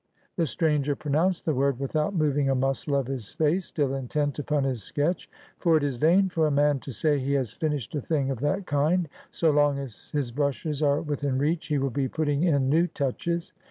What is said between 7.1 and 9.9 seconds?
he has finished a thing of that kind; so long